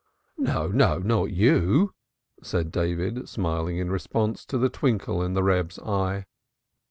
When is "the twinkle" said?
4.57-5.21